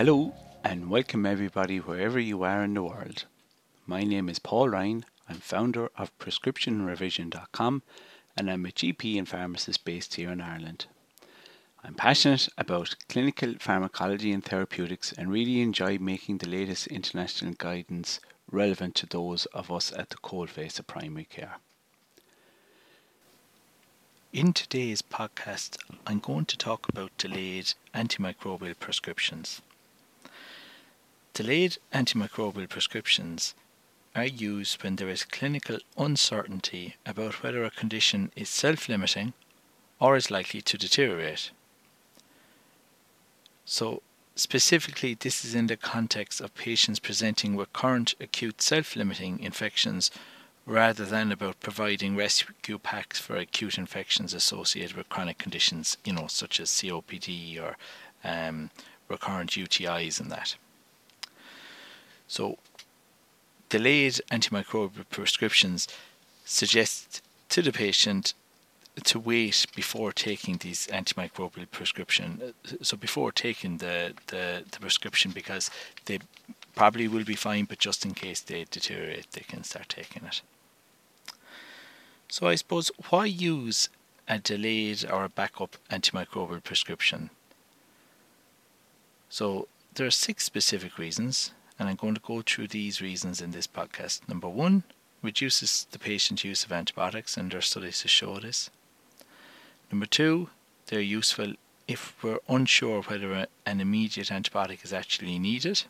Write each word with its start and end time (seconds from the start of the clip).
Hello 0.00 0.32
and 0.64 0.88
welcome 0.88 1.26
everybody 1.26 1.76
wherever 1.76 2.18
you 2.18 2.42
are 2.42 2.64
in 2.64 2.72
the 2.72 2.82
world. 2.82 3.26
My 3.86 4.02
name 4.02 4.30
is 4.30 4.38
Paul 4.38 4.70
Ryan. 4.70 5.04
I'm 5.28 5.40
founder 5.40 5.90
of 5.94 6.18
prescriptionrevision.com 6.18 7.82
and 8.34 8.50
I'm 8.50 8.64
a 8.64 8.70
GP 8.70 9.18
and 9.18 9.28
pharmacist 9.28 9.84
based 9.84 10.14
here 10.14 10.30
in 10.30 10.40
Ireland. 10.40 10.86
I'm 11.84 11.92
passionate 11.92 12.48
about 12.56 12.96
clinical 13.10 13.56
pharmacology 13.58 14.32
and 14.32 14.42
therapeutics 14.42 15.12
and 15.12 15.30
really 15.30 15.60
enjoy 15.60 15.98
making 15.98 16.38
the 16.38 16.48
latest 16.48 16.86
international 16.86 17.52
guidance 17.58 18.20
relevant 18.50 18.94
to 18.94 19.06
those 19.06 19.44
of 19.52 19.70
us 19.70 19.92
at 19.92 20.08
the 20.08 20.16
coalface 20.16 20.78
of 20.78 20.86
primary 20.86 21.26
care. 21.26 21.56
In 24.32 24.54
today's 24.54 25.02
podcast, 25.02 25.76
I'm 26.06 26.20
going 26.20 26.46
to 26.46 26.56
talk 26.56 26.88
about 26.88 27.18
delayed 27.18 27.74
antimicrobial 27.94 28.78
prescriptions. 28.78 29.60
Delayed 31.40 31.78
antimicrobial 31.90 32.68
prescriptions 32.68 33.54
are 34.14 34.26
used 34.26 34.82
when 34.82 34.96
there 34.96 35.08
is 35.08 35.24
clinical 35.24 35.78
uncertainty 35.96 36.96
about 37.06 37.42
whether 37.42 37.64
a 37.64 37.70
condition 37.70 38.30
is 38.36 38.50
self 38.50 38.90
limiting 38.90 39.32
or 39.98 40.16
is 40.16 40.30
likely 40.30 40.60
to 40.60 40.76
deteriorate. 40.76 41.50
So, 43.64 44.02
specifically, 44.36 45.14
this 45.14 45.42
is 45.42 45.54
in 45.54 45.68
the 45.68 45.78
context 45.78 46.42
of 46.42 46.54
patients 46.54 46.98
presenting 46.98 47.56
with 47.56 47.72
current 47.72 48.14
acute 48.20 48.60
self 48.60 48.94
limiting 48.94 49.40
infections 49.40 50.10
rather 50.66 51.06
than 51.06 51.32
about 51.32 51.58
providing 51.60 52.16
rescue 52.16 52.78
packs 52.78 53.18
for 53.18 53.36
acute 53.36 53.78
infections 53.78 54.34
associated 54.34 54.94
with 54.94 55.08
chronic 55.08 55.38
conditions, 55.38 55.96
you 56.04 56.12
know, 56.12 56.26
such 56.26 56.60
as 56.60 56.68
COPD 56.68 57.58
or 57.58 57.78
um, 58.24 58.68
recurrent 59.08 59.52
UTIs 59.52 60.20
and 60.20 60.30
that. 60.30 60.56
So, 62.30 62.58
delayed 63.70 64.20
antimicrobial 64.30 65.04
prescriptions 65.10 65.88
suggest 66.44 67.22
to 67.48 67.60
the 67.60 67.72
patient 67.72 68.34
to 69.02 69.18
wait 69.18 69.66
before 69.74 70.12
taking 70.12 70.58
these 70.58 70.86
antimicrobial 70.86 71.68
prescription. 71.72 72.40
Uh, 72.40 72.76
so 72.82 72.96
before 72.96 73.32
taking 73.32 73.78
the, 73.78 74.14
the, 74.28 74.62
the 74.70 74.78
prescription, 74.78 75.32
because 75.32 75.72
they 76.04 76.20
probably 76.76 77.08
will 77.08 77.24
be 77.24 77.34
fine, 77.34 77.64
but 77.64 77.80
just 77.80 78.06
in 78.06 78.14
case 78.14 78.40
they 78.40 78.64
deteriorate, 78.70 79.32
they 79.32 79.40
can 79.40 79.64
start 79.64 79.88
taking 79.88 80.24
it. 80.24 80.40
So 82.28 82.46
I 82.46 82.54
suppose 82.54 82.92
why 83.08 83.24
use 83.24 83.88
a 84.28 84.38
delayed 84.38 85.04
or 85.10 85.24
a 85.24 85.28
backup 85.28 85.76
antimicrobial 85.90 86.62
prescription? 86.62 87.30
So 89.28 89.66
there 89.94 90.06
are 90.06 90.12
six 90.12 90.44
specific 90.44 90.96
reasons 90.96 91.50
and 91.80 91.88
I'm 91.88 91.96
going 91.96 92.14
to 92.14 92.20
go 92.20 92.42
through 92.42 92.68
these 92.68 93.00
reasons 93.00 93.40
in 93.40 93.52
this 93.52 93.66
podcast. 93.66 94.28
Number 94.28 94.48
one, 94.48 94.82
reduces 95.22 95.86
the 95.90 95.98
patient's 95.98 96.44
use 96.44 96.62
of 96.62 96.72
antibiotics, 96.72 97.38
and 97.38 97.50
there 97.50 97.58
are 97.58 97.62
studies 97.62 98.00
to 98.02 98.08
show 98.08 98.38
this. 98.38 98.68
Number 99.90 100.04
two, 100.04 100.50
they're 100.86 101.00
useful 101.00 101.54
if 101.88 102.14
we're 102.22 102.38
unsure 102.50 103.00
whether 103.00 103.46
an 103.64 103.80
immediate 103.80 104.28
antibiotic 104.28 104.84
is 104.84 104.92
actually 104.92 105.38
needed. 105.38 105.84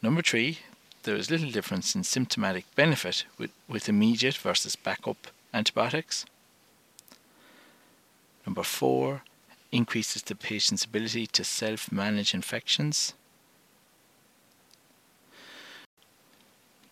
Number 0.00 0.22
three, 0.22 0.60
there 1.02 1.16
is 1.16 1.30
little 1.30 1.50
difference 1.50 1.94
in 1.94 2.02
symptomatic 2.02 2.64
benefit 2.74 3.26
with, 3.36 3.50
with 3.68 3.90
immediate 3.90 4.38
versus 4.38 4.74
backup 4.74 5.28
antibiotics. 5.52 6.24
Number 8.46 8.62
four, 8.62 9.22
increases 9.70 10.22
the 10.22 10.34
patient's 10.34 10.86
ability 10.86 11.26
to 11.26 11.44
self 11.44 11.92
manage 11.92 12.32
infections. 12.32 13.12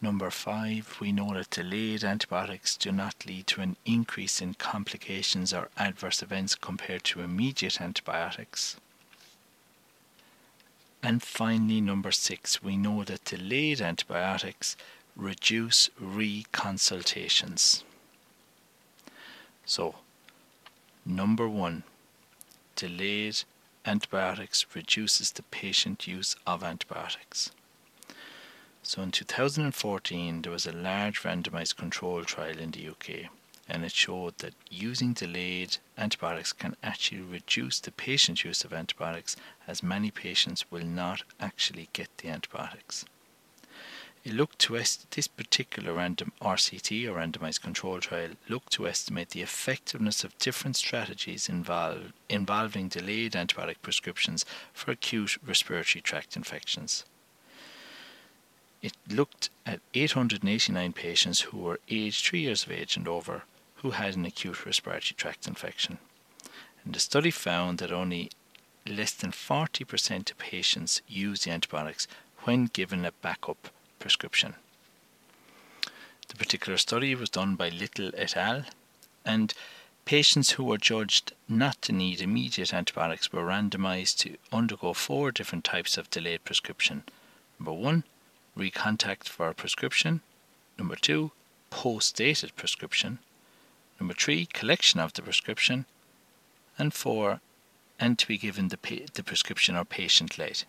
Number 0.04 0.30
five, 0.30 0.98
we 1.00 1.12
know 1.12 1.32
that 1.32 1.48
delayed 1.48 2.04
antibiotics 2.04 2.76
do 2.76 2.92
not 2.92 3.24
lead 3.24 3.46
to 3.46 3.62
an 3.62 3.78
increase 3.86 4.42
in 4.42 4.52
complications 4.52 5.54
or 5.54 5.70
adverse 5.78 6.20
events 6.22 6.54
compared 6.54 7.04
to 7.04 7.22
immediate 7.22 7.80
antibiotics. 7.80 8.76
And 11.02 11.22
finally, 11.22 11.80
number 11.80 12.12
six, 12.12 12.62
we 12.62 12.76
know 12.76 13.02
that 13.04 13.24
delayed 13.24 13.80
antibiotics 13.80 14.76
reduce 15.16 15.88
reconsultations. 15.98 17.82
So, 19.64 19.94
number 21.06 21.48
one, 21.48 21.82
delayed 22.76 23.38
antibiotics 23.86 24.66
reduces 24.74 25.32
the 25.32 25.44
patient 25.44 26.06
use 26.06 26.36
of 26.46 26.62
antibiotics. 26.62 27.52
So 28.86 29.00
in 29.00 29.12
2014, 29.12 30.42
there 30.42 30.52
was 30.52 30.66
a 30.66 30.72
large 30.72 31.22
randomized 31.22 31.76
control 31.76 32.22
trial 32.22 32.58
in 32.58 32.70
the 32.70 32.86
UK, 32.88 33.30
and 33.66 33.82
it 33.82 33.92
showed 33.92 34.36
that 34.38 34.52
using 34.70 35.14
delayed 35.14 35.78
antibiotics 35.96 36.52
can 36.52 36.76
actually 36.82 37.22
reduce 37.22 37.80
the 37.80 37.90
patient's 37.90 38.44
use 38.44 38.62
of 38.62 38.74
antibiotics, 38.74 39.36
as 39.66 39.82
many 39.82 40.10
patients 40.10 40.70
will 40.70 40.84
not 40.84 41.22
actually 41.40 41.88
get 41.94 42.10
the 42.18 42.28
antibiotics. 42.28 43.06
It 44.22 44.34
looked 44.34 44.58
to 44.60 44.76
est- 44.76 45.10
this 45.12 45.28
particular 45.28 45.94
random 45.94 46.32
RCT 46.42 47.08
or 47.08 47.14
randomized 47.14 47.62
control 47.62 48.00
trial 48.00 48.32
looked 48.50 48.74
to 48.74 48.86
estimate 48.86 49.30
the 49.30 49.40
effectiveness 49.40 50.24
of 50.24 50.36
different 50.38 50.76
strategies 50.76 51.48
involving 51.48 52.88
delayed 52.88 53.32
antibiotic 53.32 53.80
prescriptions 53.80 54.44
for 54.74 54.90
acute 54.90 55.38
respiratory 55.42 56.02
tract 56.02 56.36
infections. 56.36 57.04
It 58.84 58.92
looked 59.08 59.48
at 59.64 59.80
889 59.94 60.92
patients 60.92 61.40
who 61.40 61.56
were 61.56 61.80
aged 61.88 62.26
3 62.26 62.40
years 62.40 62.64
of 62.64 62.70
age 62.70 62.98
and 62.98 63.08
over 63.08 63.44
who 63.76 63.92
had 63.92 64.14
an 64.14 64.26
acute 64.26 64.66
respiratory 64.66 65.14
tract 65.16 65.46
infection. 65.46 65.96
And 66.84 66.94
the 66.94 67.00
study 67.00 67.30
found 67.30 67.78
that 67.78 67.90
only 67.90 68.30
less 68.86 69.12
than 69.12 69.32
40% 69.32 70.30
of 70.30 70.36
patients 70.36 71.00
used 71.08 71.46
the 71.46 71.50
antibiotics 71.50 72.06
when 72.40 72.66
given 72.66 73.06
a 73.06 73.12
backup 73.12 73.70
prescription. 73.98 74.54
The 76.28 76.36
particular 76.36 76.76
study 76.76 77.14
was 77.14 77.30
done 77.30 77.56
by 77.56 77.70
Little 77.70 78.10
et 78.14 78.36
al. 78.36 78.64
and 79.24 79.54
patients 80.04 80.50
who 80.50 80.64
were 80.64 80.76
judged 80.76 81.32
not 81.48 81.80
to 81.80 81.92
need 81.92 82.20
immediate 82.20 82.74
antibiotics 82.74 83.32
were 83.32 83.46
randomized 83.46 84.18
to 84.18 84.36
undergo 84.52 84.92
four 84.92 85.32
different 85.32 85.64
types 85.64 85.96
of 85.96 86.10
delayed 86.10 86.44
prescription. 86.44 87.04
Number 87.58 87.72
one, 87.72 88.04
recontact 88.56 89.28
for 89.28 89.48
a 89.48 89.54
prescription. 89.54 90.20
Number 90.78 90.96
two, 90.96 91.32
post 91.70 92.16
dated 92.16 92.54
prescription. 92.56 93.18
Number 93.98 94.14
three, 94.14 94.46
collection 94.46 95.00
of 95.00 95.12
the 95.12 95.22
prescription. 95.22 95.86
And 96.78 96.94
four, 96.94 97.40
and 97.98 98.18
to 98.18 98.26
be 98.26 98.38
given 98.38 98.68
the, 98.68 98.76
pa- 98.76 99.06
the 99.14 99.22
prescription 99.22 99.76
or 99.76 99.84
patient 99.84 100.38
late. 100.38 100.64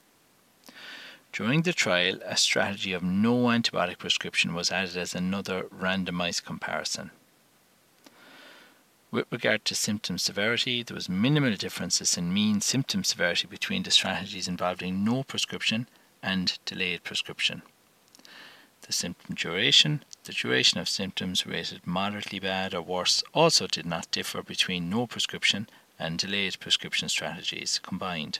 During 1.31 1.63
the 1.63 1.73
trial, 1.73 2.19
a 2.25 2.37
strategy 2.37 2.93
of 2.93 3.03
no 3.03 3.35
antibiotic 3.47 3.97
prescription 3.97 4.53
was 4.53 4.71
added 4.71 4.95
as 4.95 5.13
another 5.13 5.63
randomized 5.63 6.45
comparison. 6.45 7.11
With 9.11 9.25
regard 9.31 9.65
to 9.65 9.75
symptom 9.75 10.17
severity, 10.17 10.81
there 10.83 10.95
was 10.95 11.09
minimal 11.09 11.55
differences 11.55 12.17
in 12.17 12.33
mean 12.33 12.61
symptom 12.61 13.03
severity 13.03 13.47
between 13.47 13.83
the 13.83 13.91
strategies 13.91 14.47
involving 14.47 15.03
no 15.03 15.23
prescription 15.23 15.87
and 16.23 16.57
delayed 16.65 17.03
prescription 17.03 17.61
the 18.85 18.93
symptom 18.93 19.35
duration, 19.35 20.03
the 20.25 20.31
duration 20.31 20.79
of 20.79 20.87
symptoms 20.87 21.45
rated 21.45 21.87
moderately 21.87 22.39
bad 22.39 22.73
or 22.73 22.81
worse 22.81 23.23
also 23.33 23.67
did 23.67 23.85
not 23.85 24.11
differ 24.11 24.43
between 24.43 24.89
no 24.89 25.07
prescription 25.07 25.67
and 25.97 26.19
delayed 26.19 26.59
prescription 26.59 27.09
strategies 27.09 27.79
combined. 27.79 28.39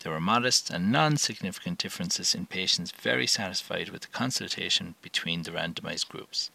There 0.00 0.12
were 0.12 0.20
modest 0.20 0.70
and 0.70 0.90
non 0.90 1.16
significant 1.16 1.78
differences 1.78 2.34
in 2.34 2.46
patients 2.46 2.90
very 2.90 3.26
satisfied 3.26 3.90
with 3.90 4.02
the 4.02 4.08
consultation 4.08 4.94
between 5.02 5.42
the 5.42 5.50
randomized 5.50 6.08
groups. 6.08 6.50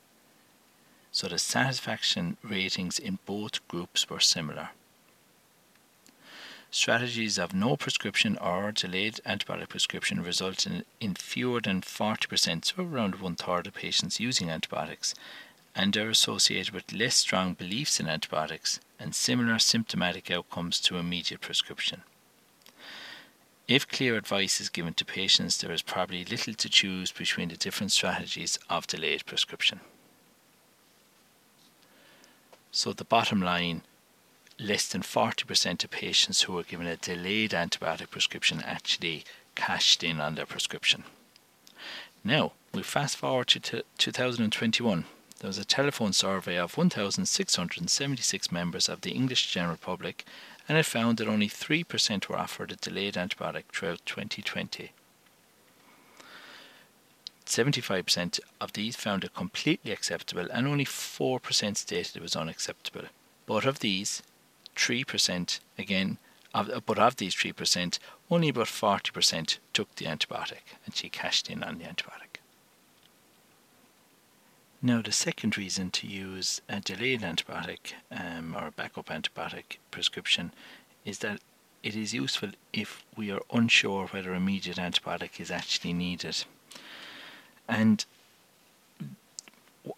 So 1.11 1.27
the 1.27 1.39
satisfaction 1.39 2.37
ratings 2.43 2.99
in 2.99 3.19
both 3.25 3.65
groups 3.67 4.09
were 4.09 4.19
similar. 4.19 4.69
Strategies 6.69 7.37
of 7.37 7.53
no 7.53 7.77
prescription 7.77 8.37
or 8.39 8.71
delayed 8.73 9.21
antibiotic 9.25 9.69
prescription 9.69 10.21
result 10.21 10.65
in, 10.65 10.83
in 10.99 11.15
fewer 11.15 11.61
than 11.61 11.81
40%, 11.81 12.65
so 12.65 12.83
around 12.83 13.15
one 13.15 13.35
third 13.35 13.67
of 13.67 13.73
patients 13.73 14.19
using 14.19 14.49
antibiotics, 14.49 15.15
and 15.73 15.95
are 15.95 16.09
associated 16.09 16.73
with 16.73 16.91
less 16.91 17.15
strong 17.15 17.53
beliefs 17.53 17.99
in 17.99 18.07
antibiotics 18.07 18.79
and 18.99 19.15
similar 19.15 19.59
symptomatic 19.59 20.29
outcomes 20.29 20.79
to 20.81 20.97
immediate 20.97 21.39
prescription. 21.39 22.03
If 23.67 23.87
clear 23.87 24.15
advice 24.15 24.59
is 24.59 24.69
given 24.69 24.93
to 24.95 25.05
patients, 25.05 25.57
there 25.57 25.71
is 25.71 25.81
probably 25.81 26.25
little 26.25 26.53
to 26.53 26.69
choose 26.69 27.11
between 27.11 27.49
the 27.49 27.57
different 27.57 27.91
strategies 27.91 28.57
of 28.69 28.87
delayed 28.87 29.25
prescription. 29.25 29.81
So, 32.71 32.93
the 32.93 33.03
bottom 33.03 33.41
line 33.41 33.83
less 34.59 34.87
than 34.87 35.01
40% 35.01 35.83
of 35.83 35.91
patients 35.91 36.41
who 36.41 36.53
were 36.53 36.63
given 36.63 36.87
a 36.87 36.97
delayed 36.97 37.51
antibiotic 37.51 38.09
prescription 38.09 38.61
actually 38.65 39.23
cashed 39.55 40.03
in 40.03 40.19
on 40.19 40.35
their 40.35 40.45
prescription. 40.45 41.03
Now, 42.23 42.53
we 42.73 42.83
fast 42.83 43.17
forward 43.17 43.47
to 43.49 43.83
2021. 43.97 45.05
There 45.39 45.47
was 45.47 45.57
a 45.59 45.65
telephone 45.65 46.13
survey 46.13 46.57
of 46.57 46.77
1,676 46.77 48.51
members 48.51 48.89
of 48.89 49.01
the 49.01 49.11
English 49.11 49.51
general 49.51 49.77
public, 49.77 50.25
and 50.67 50.77
it 50.77 50.85
found 50.85 51.17
that 51.17 51.27
only 51.27 51.47
3% 51.47 52.27
were 52.27 52.37
offered 52.37 52.71
a 52.71 52.75
delayed 52.75 53.13
antibiotic 53.13 53.65
throughout 53.71 54.05
2020. 54.05 54.91
75% 57.45 58.39
of 58.59 58.73
these 58.73 58.95
found 58.95 59.23
it 59.23 59.33
completely 59.33 59.91
acceptable, 59.91 60.47
and 60.51 60.67
only 60.67 60.85
4% 60.85 61.77
stated 61.77 62.15
it 62.15 62.21
was 62.21 62.35
unacceptable. 62.35 63.07
But 63.45 63.65
of 63.65 63.79
these, 63.79 64.21
3% 64.77 65.59
again, 65.77 66.17
of, 66.53 66.69
but 66.85 66.99
of 66.99 67.17
these 67.17 67.35
3%, 67.35 67.99
only 68.29 68.49
about 68.49 68.67
40% 68.67 69.57
took 69.73 69.95
the 69.95 70.05
antibiotic, 70.05 70.63
and 70.85 70.95
she 70.95 71.09
cashed 71.09 71.49
in 71.49 71.63
on 71.63 71.77
the 71.77 71.85
antibiotic. 71.85 72.27
Now, 74.81 75.01
the 75.01 75.11
second 75.11 75.57
reason 75.57 75.89
to 75.91 76.07
use 76.07 76.61
a 76.69 76.79
delayed 76.79 77.21
antibiotic 77.21 77.93
um, 78.11 78.55
or 78.55 78.67
a 78.67 78.71
backup 78.71 79.07
antibiotic 79.07 79.77
prescription 79.89 80.51
is 81.03 81.19
that 81.19 81.39
it 81.81 81.95
is 81.95 82.13
useful 82.13 82.49
if 82.73 83.03
we 83.15 83.31
are 83.31 83.41
unsure 83.51 84.07
whether 84.07 84.33
immediate 84.33 84.77
antibiotic 84.77 85.39
is 85.39 85.49
actually 85.49 85.93
needed. 85.93 86.43
And 87.67 88.05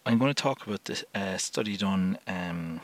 I'm 0.06 0.18
going 0.18 0.32
to 0.32 0.42
talk 0.42 0.66
about 0.66 0.84
the 0.84 1.04
uh, 1.14 1.36
study 1.36 1.76
done 1.76 2.18
um, 2.26 2.80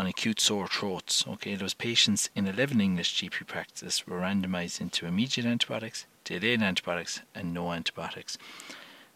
on 0.00 0.06
acute 0.06 0.40
sore 0.40 0.66
throats. 0.66 1.26
Okay, 1.28 1.54
those 1.54 1.74
patients 1.74 2.30
in 2.34 2.46
11 2.46 2.80
English 2.80 3.20
GP 3.20 3.46
practices 3.46 4.06
were 4.06 4.20
randomized 4.20 4.80
into 4.80 5.04
immediate 5.04 5.46
antibiotics, 5.46 6.06
delayed 6.24 6.62
antibiotics, 6.62 7.20
and 7.34 7.52
no 7.52 7.70
antibiotics. 7.70 8.38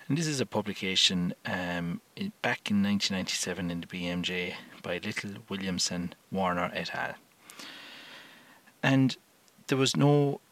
And 0.06 0.18
this 0.18 0.26
is 0.26 0.40
a 0.40 0.46
publication 0.46 1.32
um, 1.46 2.02
back 2.42 2.70
in 2.70 2.82
1997 2.82 3.70
in 3.70 3.80
the 3.80 3.86
BMJ 3.86 4.56
by 4.82 5.00
Little, 5.02 5.30
Williamson, 5.48 6.14
Warner 6.30 6.70
et 6.74 6.94
al. 6.94 7.14
And 8.82 9.16
there 9.68 9.78
was 9.78 9.96
no 9.96 10.42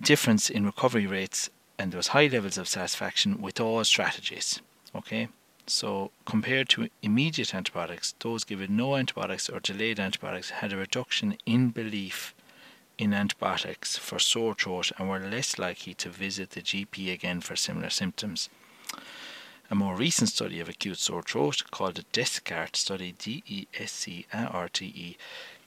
difference 0.00 0.48
in 0.48 0.66
recovery 0.66 1.08
rates, 1.08 1.50
and 1.80 1.90
there 1.90 1.98
was 1.98 2.08
high 2.08 2.28
levels 2.28 2.58
of 2.58 2.68
satisfaction 2.68 3.42
with 3.42 3.58
all 3.58 3.82
strategies. 3.82 4.60
Okay, 4.94 5.26
so 5.70 6.10
compared 6.24 6.68
to 6.70 6.88
immediate 7.02 7.54
antibiotics, 7.54 8.14
those 8.20 8.44
given 8.44 8.76
no 8.76 8.96
antibiotics 8.96 9.48
or 9.48 9.60
delayed 9.60 10.00
antibiotics 10.00 10.50
had 10.50 10.72
a 10.72 10.76
reduction 10.76 11.36
in 11.46 11.70
belief 11.70 12.34
in 12.98 13.14
antibiotics 13.14 13.96
for 13.96 14.18
sore 14.18 14.54
throat 14.54 14.90
and 14.98 15.08
were 15.08 15.20
less 15.20 15.58
likely 15.58 15.94
to 15.94 16.08
visit 16.08 16.50
the 16.50 16.60
GP 16.60 17.12
again 17.12 17.40
for 17.40 17.54
similar 17.54 17.90
symptoms. 17.90 18.48
A 19.70 19.74
more 19.74 19.94
recent 19.94 20.30
study 20.30 20.60
of 20.60 20.68
acute 20.68 20.98
sore 20.98 21.22
throat, 21.22 21.62
called 21.70 21.96
the 21.96 22.04
DESCARTE 22.12 22.74
study, 22.74 23.14
D 23.18 23.42
E 23.46 23.66
S 23.78 23.92
C 23.92 24.26
R 24.32 24.68
T 24.70 24.86
E, 24.86 25.16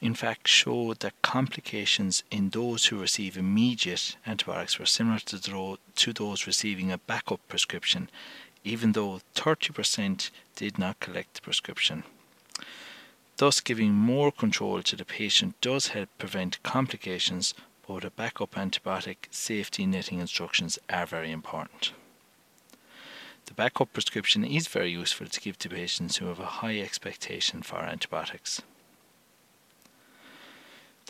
in 0.02 0.16
fact 0.16 0.48
showed 0.48 1.02
that 1.02 1.22
complications 1.22 2.24
in 2.32 2.50
those 2.50 2.88
who 2.88 3.00
receive 3.00 3.38
immediate 3.38 4.18
antibiotics 4.26 4.80
were 4.80 4.88
similar 4.88 5.20
to 5.20 6.14
those 6.14 6.48
receiving 6.48 6.92
a 6.92 6.98
backup 6.98 7.48
prescription, 7.48 8.10
even 8.64 8.92
though 8.92 9.22
30% 9.36 10.30
did 10.56 10.78
not 10.78 11.00
collect 11.00 11.36
the 11.36 11.42
prescription. 11.42 12.04
Thus, 13.38 13.60
giving 13.60 13.94
more 13.94 14.32
control 14.32 14.84
to 14.84 14.96
the 14.96 15.06
patient 15.06 15.60
does 15.62 15.88
help 15.88 16.10
prevent 16.18 16.62
complications, 16.62 17.54
but 17.88 18.06
a 18.06 18.12
backup 18.12 18.52
antibiotic 18.52 19.18
safety 19.32 19.86
netting 19.86 20.20
instructions 20.20 20.78
are 20.90 21.06
very 21.06 21.32
important. 21.32 21.94
The 23.48 23.56
backup 23.56 23.92
prescription 23.94 24.46
is 24.46 24.68
very 24.68 24.92
useful 24.92 25.28
to 25.28 25.42
give 25.42 25.58
to 25.60 25.70
patients 25.70 26.18
who 26.18 26.28
have 26.28 26.40
a 26.40 26.62
high 26.62 26.80
expectation 26.80 27.64
for 27.64 27.80
antibiotics. 27.80 28.62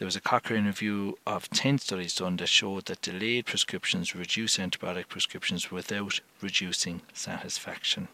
There 0.01 0.07
was 0.07 0.15
a 0.15 0.19
Cochrane 0.19 0.65
review 0.65 1.19
of 1.27 1.47
10 1.51 1.77
studies 1.77 2.15
done 2.15 2.37
that 2.37 2.49
showed 2.49 2.85
that 2.85 3.03
delayed 3.03 3.45
prescriptions 3.45 4.15
reduce 4.15 4.57
antibiotic 4.57 5.09
prescriptions 5.09 5.69
without 5.69 6.21
reducing 6.41 7.03
satisfaction. 7.13 8.07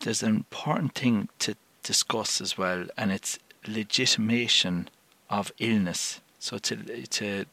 There's 0.00 0.24
an 0.24 0.30
important 0.30 0.96
thing 0.96 1.28
to 1.38 1.54
discuss 1.84 2.40
as 2.40 2.58
well, 2.58 2.86
and 2.96 3.12
it's 3.12 3.38
legitimation 3.64 4.88
of 5.30 5.52
illness. 5.60 6.20
So 6.40 6.58
to 6.58 7.06
to 7.06 7.44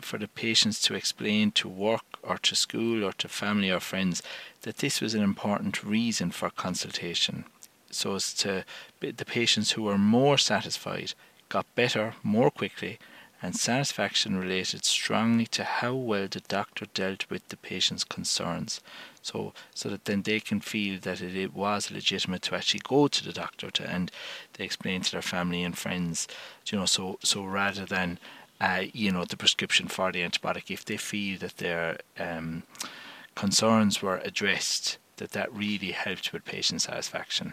for 0.00 0.18
the 0.18 0.28
patients 0.28 0.80
to 0.82 0.94
explain 0.94 1.50
to 1.52 1.68
work 1.68 2.04
or 2.22 2.38
to 2.38 2.54
school 2.54 3.02
or 3.04 3.12
to 3.14 3.26
family 3.26 3.72
or 3.72 3.80
friends 3.80 4.22
that 4.60 4.76
this 4.76 5.00
was 5.00 5.12
an 5.14 5.24
important 5.24 5.82
reason 5.82 6.30
for 6.30 6.50
consultation 6.50 7.46
so 7.90 8.14
as 8.14 8.32
to 8.32 8.64
the 9.00 9.24
patients 9.24 9.72
who 9.72 9.82
were 9.82 9.98
more 9.98 10.38
satisfied 10.38 11.14
got 11.52 11.74
better 11.74 12.14
more 12.22 12.50
quickly 12.50 12.98
and 13.44 13.56
satisfaction 13.56 14.38
related 14.38 14.84
strongly 14.84 15.46
to 15.46 15.64
how 15.64 15.92
well 15.92 16.28
the 16.30 16.40
doctor 16.48 16.86
dealt 16.94 17.28
with 17.28 17.46
the 17.48 17.56
patient's 17.56 18.04
concerns 18.04 18.80
so 19.20 19.52
so 19.74 19.88
that 19.88 20.04
then 20.04 20.22
they 20.22 20.40
can 20.40 20.60
feel 20.60 20.98
that 21.00 21.20
it, 21.20 21.36
it 21.36 21.52
was 21.52 21.90
legitimate 21.90 22.42
to 22.42 22.54
actually 22.54 22.80
go 22.84 23.08
to 23.08 23.22
the 23.24 23.32
doctor 23.32 23.70
to 23.70 23.84
and 23.88 24.10
they 24.54 24.64
explain 24.64 25.00
to 25.02 25.12
their 25.12 25.22
family 25.22 25.62
and 25.62 25.76
friends 25.76 26.26
you 26.70 26.78
know 26.78 26.86
so 26.86 27.18
so 27.22 27.44
rather 27.44 27.84
than 27.84 28.18
uh, 28.62 28.84
you 28.92 29.10
know, 29.10 29.24
the 29.24 29.36
prescription 29.36 29.88
for 29.88 30.12
the 30.12 30.22
antibiotic 30.22 30.70
if 30.70 30.84
they 30.84 30.96
feel 30.96 31.36
that 31.40 31.56
their 31.56 31.98
um, 32.16 32.62
concerns 33.34 34.00
were 34.00 34.18
addressed, 34.18 34.98
that 35.16 35.32
that 35.32 35.52
really 35.52 35.90
helped 35.90 36.32
with 36.32 36.44
patient 36.44 36.80
satisfaction. 36.80 37.52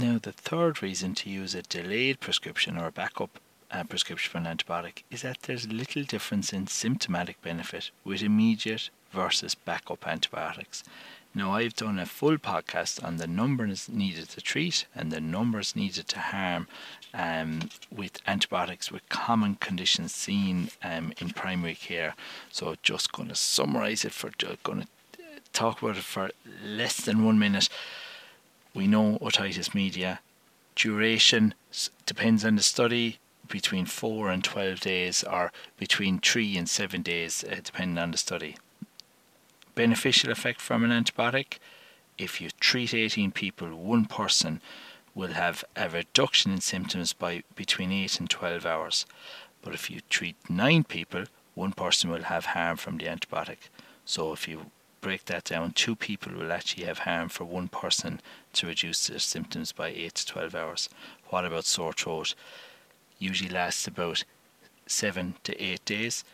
Now, 0.00 0.18
the 0.22 0.30
third 0.30 0.80
reason 0.80 1.16
to 1.16 1.28
use 1.28 1.56
a 1.56 1.62
delayed 1.62 2.20
prescription 2.20 2.78
or 2.78 2.86
a 2.86 2.92
backup 2.92 3.40
uh, 3.72 3.82
prescription 3.82 4.30
for 4.30 4.38
an 4.38 4.56
antibiotic 4.56 5.02
is 5.10 5.22
that 5.22 5.42
there's 5.42 5.72
little 5.72 6.04
difference 6.04 6.52
in 6.52 6.68
symptomatic 6.68 7.42
benefit 7.42 7.90
with 8.04 8.22
immediate 8.22 8.90
versus 9.10 9.56
backup 9.56 10.06
antibiotics. 10.06 10.84
Now, 11.34 11.52
I've 11.52 11.74
done 11.74 11.98
a 11.98 12.06
full 12.06 12.38
podcast 12.38 13.02
on 13.02 13.16
the 13.16 13.26
numbers 13.26 13.88
needed 13.88 14.28
to 14.30 14.40
treat 14.40 14.86
and 14.94 15.10
the 15.10 15.20
numbers 15.20 15.74
needed 15.74 16.06
to 16.08 16.20
harm 16.20 16.68
um, 17.12 17.68
with 17.90 18.20
antibiotics 18.24 18.92
with 18.92 19.08
common 19.08 19.56
conditions 19.56 20.14
seen 20.14 20.70
um, 20.80 21.12
in 21.18 21.30
primary 21.30 21.74
care. 21.74 22.14
So, 22.52 22.76
just 22.84 23.10
going 23.10 23.30
to 23.30 23.34
summarize 23.34 24.04
it 24.04 24.12
for 24.12 24.30
going 24.62 24.82
to 24.82 24.88
talk 25.52 25.82
about 25.82 25.96
it 25.96 26.04
for 26.04 26.30
less 26.64 26.98
than 26.98 27.24
one 27.24 27.38
minute. 27.40 27.68
We 28.74 28.86
know 28.86 29.18
otitis 29.20 29.74
media 29.74 30.20
duration 30.74 31.54
depends 32.06 32.44
on 32.44 32.56
the 32.56 32.62
study 32.62 33.18
between 33.48 33.86
4 33.86 34.30
and 34.30 34.44
12 34.44 34.80
days 34.80 35.24
or 35.24 35.50
between 35.76 36.20
3 36.20 36.56
and 36.56 36.68
7 36.68 37.02
days 37.02 37.44
uh, 37.44 37.56
depending 37.64 37.98
on 37.98 38.12
the 38.12 38.18
study 38.18 38.56
beneficial 39.78 40.32
effect 40.32 40.60
from 40.60 40.82
an 40.82 40.90
antibiotic. 40.90 41.58
If 42.18 42.40
you 42.40 42.50
treat 42.58 42.92
18 42.92 43.30
people, 43.30 43.68
one 43.76 44.06
person 44.06 44.60
will 45.14 45.34
have 45.34 45.64
a 45.76 45.88
reduction 45.88 46.50
in 46.50 46.60
symptoms 46.60 47.12
by 47.12 47.44
between 47.54 47.92
8 47.92 48.18
and 48.18 48.28
12 48.28 48.66
hours. 48.66 49.06
But 49.62 49.74
if 49.74 49.88
you 49.88 50.00
treat 50.10 50.34
9 50.50 50.82
people, 50.82 51.26
one 51.54 51.70
person 51.70 52.10
will 52.10 52.24
have 52.24 52.46
harm 52.46 52.76
from 52.76 52.98
the 52.98 53.04
antibiotic. 53.04 53.70
So 54.04 54.32
if 54.32 54.48
you 54.48 54.72
break 55.00 55.24
that 55.26 55.44
down, 55.44 55.72
two 55.72 55.96
people 55.96 56.32
will 56.32 56.52
actually 56.52 56.84
have 56.84 57.00
harm 57.00 57.28
for 57.28 57.44
one 57.44 57.68
person 57.68 58.20
to 58.54 58.66
reduce 58.66 59.06
their 59.06 59.18
symptoms 59.18 59.72
by 59.72 59.88
8 59.88 60.14
to 60.14 60.26
12 60.26 60.54
hours. 60.54 60.88
What 61.28 61.44
about 61.44 61.64
sore 61.64 61.92
throat? 61.92 62.34
Usually 63.18 63.50
lasts 63.50 63.86
about 63.86 64.24
7 64.86 65.34
to 65.44 65.62
8 65.62 65.84
days 65.84 66.24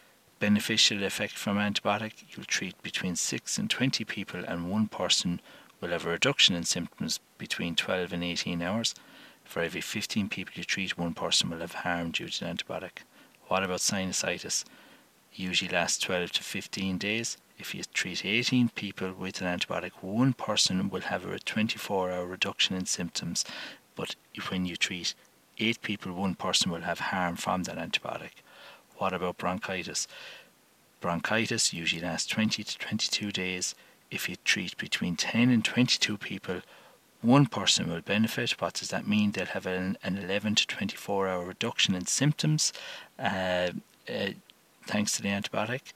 beneficial 0.45 1.03
effect 1.05 1.33
from 1.33 1.57
antibiotic, 1.57 2.13
you'll 2.29 2.45
treat 2.45 2.81
between 2.83 3.17
6 3.17 3.59
and 3.59 3.71
20 3.71 4.05
people, 4.05 4.45
and 4.45 4.71
one 4.71 4.89
person 4.89 5.41
will 5.81 5.89
have 5.89 6.05
a 6.05 6.11
reduction 6.11 6.55
in 6.55 6.65
symptoms 6.65 7.19
between 7.39 7.75
12 7.75 8.13
and 8.13 8.23
18 8.23 8.61
hours. 8.61 8.95
For 9.45 9.63
every 9.63 9.81
15 9.81 10.29
people 10.29 10.53
you 10.55 10.65
treat, 10.65 10.99
one 10.99 11.15
person 11.15 11.49
will 11.49 11.61
have 11.61 11.73
harm 11.77 12.11
due 12.11 12.29
to 12.29 12.45
an 12.45 12.57
antibiotic. 12.57 13.05
What 13.49 13.63
about 13.63 13.81
sinusitis? 13.81 14.65
Usually 15.35 15.71
lasts 15.71 15.99
12 15.99 16.33
to 16.33 16.43
15 16.43 16.99
days. 16.99 17.37
If 17.59 17.75
you 17.75 17.83
treat 17.93 18.25
18 18.25 18.71
people 18.71 19.13
with 19.13 19.41
an 19.41 19.47
antibiotic, 19.47 19.93
one 20.01 20.33
person 20.33 20.89
will 20.89 21.03
have 21.03 21.25
a 21.25 21.39
24 21.39 22.11
hour 22.11 22.27
reduction 22.27 22.77
in 22.77 22.87
symptoms. 22.87 23.45
But 23.95 24.17
when 24.49 24.67
you 24.67 24.77
treat 24.77 25.15
8 25.59 25.83
people, 25.83 26.13
one 26.13 26.35
person 26.35 26.71
will 26.71 26.83
have 26.83 26.99
harm 26.99 27.37
from 27.37 27.65
that 27.65 27.79
antibiotic. 27.79 28.43
What 28.97 29.13
about 29.13 29.39
bronchitis? 29.39 30.07
Bronchitis 31.01 31.73
usually 31.73 32.03
lasts 32.03 32.29
20 32.29 32.63
to 32.63 32.79
22 32.79 33.33
days. 33.33 33.75
If 34.11 34.29
you 34.29 34.37
treat 34.45 34.77
between 34.79 35.17
10 35.17 35.51
and 35.51 35.65
22 35.65 36.17
people, 36.17 36.63
one 37.23 37.47
person 37.47 37.91
will 37.91 38.01
benefit. 38.01 38.61
What 38.61 38.75
does 38.75 38.91
that 38.91 39.09
mean? 39.09 39.33
They'll 39.33 39.47
have 39.47 39.67
an, 39.67 39.97
an 40.03 40.19
11 40.19 40.57
to 40.57 40.67
24 40.67 41.29
hour 41.29 41.45
reduction 41.45 41.95
in 41.95 42.07
symptoms 42.07 42.73
uh, 43.19 43.71
uh, 44.09 44.31
thanks 44.87 45.13
to 45.13 45.23
the 45.23 45.29
antibiotic. 45.29 45.93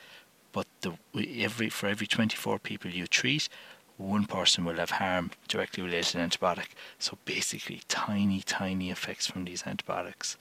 But 0.53 0.67
the, 0.81 0.95
every 1.43 1.69
for 1.69 1.89
every 1.89 2.07
24 2.07 2.59
people 2.59 2.91
you 2.91 3.07
treat, 3.07 3.49
one 3.97 4.25
person 4.25 4.65
will 4.65 4.77
have 4.77 4.93
harm 4.93 5.31
directly 5.49 5.83
related 5.83 6.13
to 6.13 6.19
antibiotic. 6.19 6.69
So 6.99 7.19
basically, 7.25 7.83
tiny, 7.89 8.41
tiny 8.41 8.91
effects 8.91 9.27
from 9.27 9.45
these 9.45 9.65
antibiotics. 9.67 10.37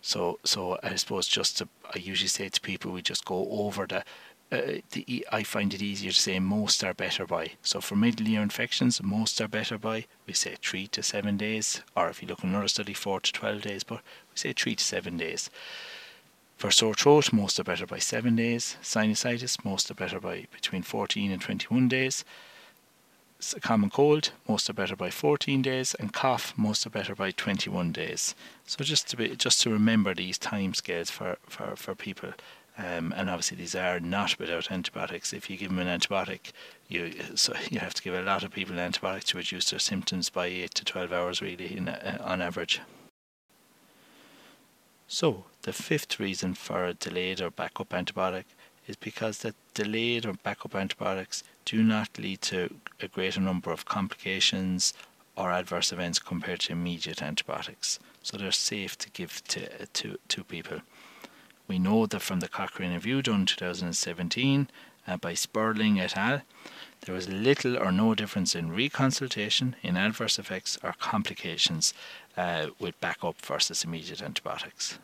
So, 0.00 0.38
so 0.44 0.78
I 0.82 0.94
suppose 0.94 1.26
just 1.26 1.58
to, 1.58 1.68
I 1.94 1.98
usually 1.98 2.28
say 2.28 2.48
to 2.48 2.60
people, 2.60 2.92
we 2.92 3.02
just 3.02 3.24
go 3.24 3.48
over 3.50 3.86
the 3.86 4.04
uh, 4.50 4.80
the, 4.92 5.26
I 5.30 5.42
find 5.42 5.74
it 5.74 5.82
easier 5.82 6.10
to 6.10 6.18
say 6.18 6.38
most 6.38 6.82
are 6.82 6.94
better 6.94 7.26
by. 7.26 7.52
So 7.62 7.80
for 7.80 7.96
middle 7.96 8.26
ear 8.28 8.40
infections, 8.40 9.02
most 9.02 9.40
are 9.42 9.48
better 9.48 9.76
by, 9.76 10.06
we 10.26 10.32
say 10.32 10.56
3 10.62 10.86
to 10.88 11.02
7 11.02 11.36
days, 11.36 11.82
or 11.94 12.08
if 12.08 12.22
you 12.22 12.28
look 12.28 12.38
at 12.38 12.44
another 12.44 12.68
study, 12.68 12.94
4 12.94 13.20
to 13.20 13.32
12 13.32 13.62
days, 13.62 13.84
but 13.84 13.98
we 14.30 14.36
say 14.36 14.54
3 14.54 14.74
to 14.76 14.84
7 14.84 15.16
days. 15.18 15.50
For 16.58 16.70
sore 16.70 16.94
throat, 16.94 17.32
most 17.32 17.58
are 17.58 17.64
better 17.64 17.86
by 17.86 17.98
7 18.00 18.36
days. 18.36 18.76
Sinusitis, 18.82 19.64
most 19.64 19.90
are 19.90 19.94
better 19.94 20.20
by 20.20 20.46
between 20.52 20.82
14 20.82 21.32
and 21.32 21.40
21 21.40 21.88
days. 21.88 22.24
Common 23.62 23.88
cold, 23.88 24.32
most 24.48 24.68
are 24.68 24.72
better 24.72 24.96
by 24.96 25.10
14 25.10 25.62
days, 25.62 25.94
and 25.94 26.12
cough, 26.12 26.52
most 26.56 26.84
are 26.84 26.90
better 26.90 27.14
by 27.14 27.30
21 27.30 27.92
days. 27.92 28.34
So 28.66 28.82
just 28.82 29.08
to 29.08 29.16
be, 29.16 29.36
just 29.36 29.62
to 29.62 29.70
remember 29.70 30.12
these 30.12 30.36
time 30.36 30.74
scales 30.74 31.10
for, 31.10 31.38
for, 31.46 31.76
for 31.76 31.94
people 31.94 32.32
um, 32.78 33.12
and 33.16 33.28
obviously, 33.28 33.56
these 33.56 33.74
are 33.74 33.98
not 33.98 34.38
without 34.38 34.70
antibiotics. 34.70 35.32
If 35.32 35.50
you 35.50 35.56
give 35.56 35.70
them 35.70 35.80
an 35.80 36.00
antibiotic, 36.00 36.52
you 36.86 37.12
so 37.34 37.52
you 37.70 37.80
have 37.80 37.94
to 37.94 38.02
give 38.02 38.14
a 38.14 38.22
lot 38.22 38.44
of 38.44 38.52
people 38.52 38.78
an 38.78 38.92
antibiotic 38.92 39.24
to 39.24 39.38
reduce 39.38 39.70
their 39.70 39.80
symptoms 39.80 40.30
by 40.30 40.46
eight 40.46 40.74
to 40.76 40.84
twelve 40.84 41.12
hours, 41.12 41.42
really, 41.42 41.76
in, 41.76 41.88
uh, 41.88 42.18
on 42.20 42.40
average. 42.40 42.80
So, 45.10 45.46
the 45.62 45.72
fifth 45.72 46.20
reason 46.20 46.52
for 46.52 46.84
a 46.84 46.92
delayed 46.92 47.40
or 47.40 47.50
backup 47.50 47.88
antibiotic 47.88 48.44
is 48.86 48.96
because 48.96 49.38
the 49.38 49.54
delayed 49.72 50.26
or 50.26 50.34
backup 50.34 50.74
antibiotics 50.74 51.42
do 51.64 51.82
not 51.82 52.18
lead 52.18 52.42
to 52.42 52.74
a 53.00 53.08
greater 53.08 53.40
number 53.40 53.70
of 53.70 53.86
complications 53.86 54.92
or 55.34 55.50
adverse 55.50 55.92
events 55.92 56.18
compared 56.18 56.60
to 56.60 56.72
immediate 56.72 57.22
antibiotics. 57.22 57.98
So 58.22 58.36
they're 58.36 58.52
safe 58.52 58.98
to 58.98 59.10
give 59.10 59.42
to 59.48 59.86
to, 59.86 60.18
to 60.28 60.44
people. 60.44 60.80
We 61.66 61.78
know 61.78 62.04
that 62.04 62.20
from 62.20 62.40
the 62.40 62.48
Cochrane 62.48 62.92
review 62.92 63.22
done 63.22 63.40
in 63.40 63.46
2017 63.46 64.68
uh, 65.06 65.16
by 65.16 65.32
Spurling 65.32 65.98
et 65.98 66.18
al., 66.18 66.42
there 67.02 67.14
was 67.14 67.28
little 67.28 67.78
or 67.78 67.92
no 67.92 68.14
difference 68.14 68.54
in 68.54 68.70
reconsultation, 68.70 69.74
in 69.82 69.96
adverse 69.96 70.38
effects, 70.38 70.78
or 70.82 70.94
complications 70.98 71.94
uh, 72.38 72.68
with 72.78 72.98
backup 73.00 73.36
versus 73.40 73.82
immediate 73.82 74.22
antibiotics. 74.22 74.98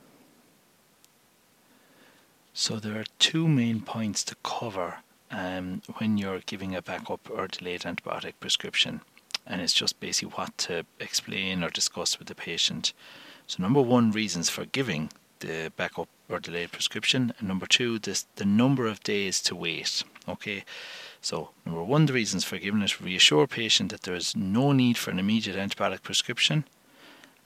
So 2.53 2.77
there 2.77 3.01
are 3.01 3.07
two 3.19 3.49
main 3.49 3.81
points 3.81 4.23
to 4.25 4.37
cover 4.45 4.99
um, 5.33 5.83
when 5.97 6.17
you're 6.17 6.43
giving 6.47 6.77
a 6.77 6.81
backup 6.81 7.29
or 7.29 7.49
delayed 7.49 7.81
antibiotic 7.81 8.35
prescription, 8.39 9.01
and 9.45 9.61
it's 9.61 9.75
just 9.75 9.99
basically 9.99 10.33
what 10.37 10.57
to 10.59 10.87
explain 11.01 11.65
or 11.65 11.71
discuss 11.71 12.21
with 12.21 12.29
the 12.29 12.37
patient. 12.37 12.93
So, 13.49 13.61
number 13.61 13.83
one, 13.83 14.13
reasons 14.13 14.49
for 14.49 14.65
giving 14.65 15.11
the 15.41 15.73
backup 15.77 16.09
or 16.29 16.39
delayed 16.39 16.71
prescription. 16.71 17.35
And 17.39 17.49
number 17.49 17.67
two, 17.67 17.99
this 17.99 18.27
the 18.37 18.45
number 18.45 18.87
of 18.87 19.03
days 19.03 19.43
to 19.43 19.57
wait. 19.57 20.05
Okay, 20.29 20.65
so 21.21 21.51
number 21.67 21.83
one, 21.83 22.07
the 22.07 22.13
reasons 22.13 22.45
for 22.45 22.59
giving 22.59 22.83
it 22.83 23.01
reassure 23.01 23.49
patient 23.49 23.91
that 23.91 24.03
there 24.03 24.15
is 24.15 24.37
no 24.37 24.71
need 24.71 24.97
for 24.97 25.11
an 25.11 25.19
immediate 25.19 25.57
antibiotic 25.57 26.03
prescription. 26.03 26.65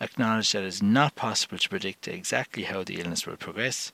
Acknowledge 0.00 0.52
that 0.52 0.62
it 0.62 0.66
is 0.66 0.82
not 0.82 1.16
possible 1.16 1.58
to 1.58 1.68
predict 1.68 2.06
exactly 2.06 2.64
how 2.64 2.84
the 2.84 3.00
illness 3.00 3.26
will 3.26 3.36
progress, 3.36 3.90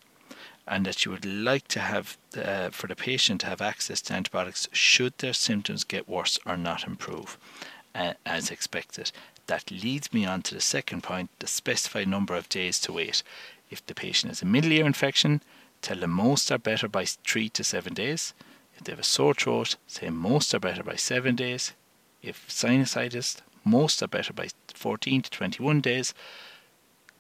and 0.66 0.84
that 0.84 1.04
you 1.04 1.11
would 1.11 1.25
like 1.25 1.66
to 1.68 1.80
have 1.80 2.16
uh, 2.37 2.70
for 2.70 2.87
the 2.87 2.96
patient 2.96 3.40
to 3.40 3.46
have 3.46 3.62
access 3.62 4.00
to 4.02 4.12
antibiotics 4.12 4.68
should 4.73 5.16
their 5.18 5.32
symptoms 5.32 5.84
get 5.84 6.08
worse 6.08 6.38
or 6.44 6.56
not 6.56 6.87
improve, 6.87 7.38
uh, 7.94 8.14
as 8.26 8.50
expected. 8.50 9.12
That 9.46 9.70
leads 9.70 10.12
me 10.12 10.25
on 10.25 10.42
to 10.42 10.54
the 10.54 10.61
second 10.61 11.02
point: 11.02 11.30
the 11.38 11.46
specified 11.46 12.08
number 12.08 12.34
of 12.34 12.49
days 12.49 12.78
to 12.80 12.92
wait. 12.92 13.23
If 13.70 13.84
the 13.87 13.94
patient 13.94 14.30
has 14.30 14.42
a 14.42 14.46
middle 14.46 14.73
ear 14.73 14.87
infection, 14.87 15.42
tell 15.80 15.99
them 15.99 16.11
most 16.11 16.52
are 16.52 16.58
better 16.58 16.88
by 16.88 17.04
3 17.06 17.49
to 17.50 17.64
7 17.64 17.94
days. 17.94 18.34
If 18.76 18.84
they 18.84 18.92
have 18.92 19.00
a 19.00 19.04
sore 19.04 19.34
throat, 19.34 19.76
say 19.87 20.11
most 20.11 20.54
are 20.54 20.61
better 20.61 20.82
by 20.82 20.96
7 20.96 21.34
days. 21.34 21.73
If 22.23 22.49
sinusitis, 22.49 23.40
most 23.64 24.02
are 24.02 24.09
better 24.09 24.33
by 24.33 24.49
14 24.75 25.23
to 25.23 25.30
21 25.30 25.80
days. 25.80 26.14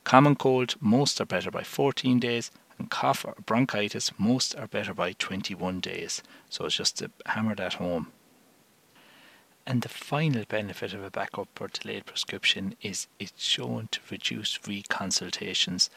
Common 0.04 0.36
cold, 0.36 0.74
most 0.80 1.20
are 1.20 1.26
better 1.26 1.50
by 1.50 1.62
14 1.62 2.18
days. 2.18 2.50
And 2.78 2.90
cough 2.90 3.24
or 3.24 3.34
bronchitis, 3.46 4.12
most 4.18 4.54
are 4.56 4.66
better 4.66 4.94
by 4.94 5.12
21 5.12 5.80
days. 5.80 6.22
So 6.50 6.66
it's 6.66 6.76
just 6.76 6.98
to 6.98 7.10
hammer 7.26 7.54
that 7.54 7.74
home. 7.74 8.08
And 9.66 9.80
the 9.80 9.88
final 9.88 10.44
benefit 10.46 10.92
of 10.92 11.02
a 11.02 11.10
backup 11.10 11.48
or 11.60 11.68
delayed 11.68 12.04
prescription 12.04 12.74
is 12.82 13.06
it's 13.18 13.42
shown 13.42 13.88
to 13.92 14.00
reduce 14.10 14.58
reconsultations 14.58 15.88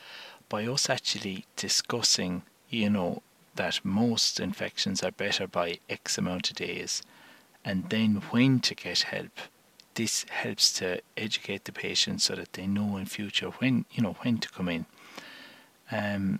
by 0.47 0.65
us 0.65 0.89
actually 0.89 1.45
discussing, 1.57 2.43
you 2.69 2.89
know, 2.89 3.21
that 3.55 3.83
most 3.83 4.39
infections 4.39 5.03
are 5.03 5.11
better 5.11 5.47
by 5.47 5.79
X 5.89 6.17
amount 6.17 6.51
of 6.51 6.55
days, 6.55 7.01
and 7.65 7.89
then 7.89 8.21
when 8.29 8.59
to 8.61 8.73
get 8.75 9.01
help. 9.01 9.37
This 9.97 10.27
helps 10.29 10.71
to 10.73 11.01
educate 11.17 11.65
the 11.65 11.71
patient 11.71 12.21
so 12.21 12.35
that 12.35 12.53
they 12.53 12.67
know 12.67 12.97
in 12.97 13.07
future 13.07 13.47
when 13.47 13.85
you 13.91 14.03
know 14.03 14.15
when 14.21 14.37
to 14.37 14.49
come 14.49 14.69
in. 14.69 14.85
Um, 15.91 16.39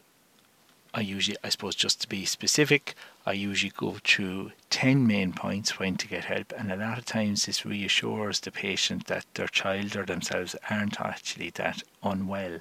I 0.93 1.01
usually, 1.01 1.37
I 1.43 1.49
suppose, 1.49 1.73
just 1.73 1.99
to 2.01 2.07
be 2.07 2.23
specific, 2.25 2.93
I 3.25 3.31
usually 3.31 3.73
go 3.75 3.97
through 4.03 4.51
10 4.69 5.07
main 5.07 5.33
points 5.33 5.79
when 5.79 5.97
to 5.97 6.07
get 6.07 6.25
help, 6.25 6.53
and 6.55 6.71
a 6.71 6.75
lot 6.75 6.99
of 6.99 7.05
times 7.05 7.47
this 7.47 7.65
reassures 7.65 8.39
the 8.41 8.51
patient 8.51 9.07
that 9.07 9.25
their 9.33 9.47
child 9.47 9.95
or 9.95 10.05
themselves 10.05 10.55
aren't 10.69 11.01
actually 11.01 11.49
that 11.55 11.81
unwell. 12.03 12.59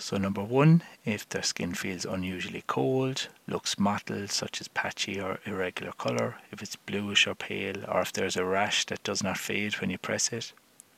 So, 0.00 0.16
number 0.16 0.42
one, 0.42 0.82
if 1.04 1.28
their 1.28 1.42
skin 1.42 1.74
feels 1.74 2.06
unusually 2.06 2.64
cold, 2.66 3.28
looks 3.46 3.78
mottled, 3.78 4.30
such 4.30 4.62
as 4.62 4.68
patchy 4.68 5.20
or 5.20 5.40
irregular 5.44 5.92
colour, 5.92 6.38
if 6.50 6.62
it's 6.62 6.74
bluish 6.74 7.26
or 7.26 7.34
pale, 7.34 7.84
or 7.86 8.00
if 8.00 8.10
there's 8.10 8.36
a 8.36 8.44
rash 8.44 8.86
that 8.86 9.02
does 9.02 9.22
not 9.22 9.36
fade 9.36 9.74
when 9.74 9.90
you 9.90 9.98
press 9.98 10.32
it. 10.32 10.54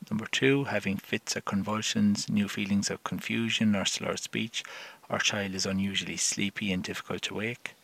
Number 0.09 0.26
two, 0.26 0.64
having 0.64 0.99
fits 0.99 1.37
or 1.37 1.40
convulsions, 1.40 2.28
new 2.30 2.49
feelings 2.49 2.90
of 2.90 3.02
confusion 3.02 3.75
or 3.75 3.85
slurred 3.87 4.21
speech, 4.21 4.62
or 5.09 5.18
child 5.18 5.56
is 5.56 5.66
unusually 5.66 6.16
sleepy 6.16 6.73
and 6.73 6.85
difficult 6.85 7.23
to 7.23 7.35
wake. 7.35 7.75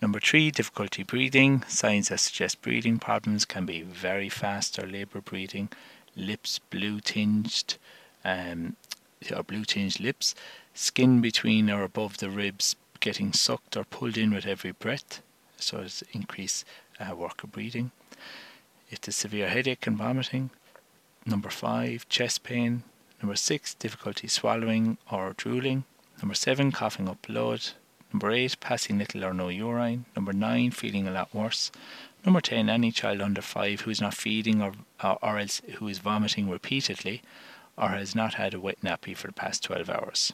Number 0.00 0.20
three, 0.20 0.50
difficulty 0.50 1.02
breathing. 1.02 1.64
Signs 1.68 2.08
that 2.08 2.18
suggest 2.18 2.62
breathing 2.62 2.98
problems 2.98 3.44
can 3.44 3.66
be 3.66 3.82
very 3.82 4.30
fast 4.30 4.78
or 4.78 4.86
labour 4.86 5.20
breathing, 5.20 5.68
lips 6.16 6.58
blue 6.58 7.00
tinged, 7.00 7.76
um, 8.24 8.76
or 9.34 9.42
blue 9.42 9.64
tinged 9.64 10.00
lips, 10.00 10.34
skin 10.74 11.20
between 11.20 11.70
or 11.70 11.82
above 11.82 12.18
the 12.18 12.30
ribs 12.30 12.76
getting 13.00 13.32
sucked 13.32 13.76
or 13.76 13.84
pulled 13.84 14.16
in 14.16 14.32
with 14.32 14.46
every 14.46 14.72
breath, 14.72 15.22
so 15.56 15.78
as 15.78 16.02
increase 16.12 16.64
uh, 17.00 17.14
work 17.14 17.42
of 17.42 17.52
breathing. 17.52 17.90
If 18.90 19.00
there's 19.00 19.16
severe 19.16 19.48
headache 19.48 19.86
and 19.86 19.96
vomiting, 19.96 20.50
number 21.24 21.50
five, 21.50 22.08
chest 22.08 22.42
pain. 22.42 22.82
Number 23.22 23.36
six, 23.36 23.74
difficulty 23.74 24.28
swallowing 24.28 24.98
or 25.10 25.34
drooling. 25.36 25.84
Number 26.22 26.34
seven, 26.34 26.72
coughing 26.72 27.08
up 27.08 27.26
blood. 27.26 27.62
Number 28.12 28.32
eight, 28.32 28.58
passing 28.60 28.98
little 28.98 29.24
or 29.24 29.32
no 29.32 29.48
urine. 29.48 30.06
Number 30.16 30.32
nine, 30.32 30.70
feeling 30.70 31.06
a 31.06 31.12
lot 31.12 31.34
worse. 31.34 31.70
Number 32.24 32.40
ten, 32.40 32.68
any 32.68 32.90
child 32.90 33.20
under 33.20 33.42
five 33.42 33.82
who 33.82 33.90
is 33.90 34.00
not 34.00 34.14
feeding 34.14 34.60
or, 34.60 34.72
or, 35.02 35.18
or 35.22 35.38
else 35.38 35.62
who 35.76 35.88
is 35.88 35.98
vomiting 35.98 36.50
repeatedly 36.50 37.22
or 37.80 37.88
has 37.88 38.14
not 38.14 38.34
had 38.34 38.52
a 38.52 38.60
wet 38.60 38.80
nappy 38.82 39.16
for 39.16 39.28
the 39.28 39.32
past 39.32 39.64
12 39.64 39.88
hours. 39.88 40.32